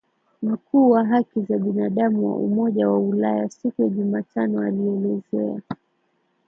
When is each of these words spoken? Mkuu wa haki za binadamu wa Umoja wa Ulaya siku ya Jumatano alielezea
Mkuu 0.43 0.89
wa 0.89 1.03
haki 1.05 1.41
za 1.41 1.57
binadamu 1.57 2.27
wa 2.29 2.35
Umoja 2.37 2.89
wa 2.89 2.99
Ulaya 2.99 3.49
siku 3.49 3.81
ya 3.83 3.89
Jumatano 3.89 4.61
alielezea 4.61 5.61